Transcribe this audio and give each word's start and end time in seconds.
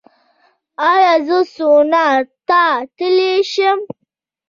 ایا 0.89 1.13
زه 1.27 1.37
سونا 1.55 2.05
ته 2.47 2.63
تلی 2.97 3.31
شم؟ 3.51 3.79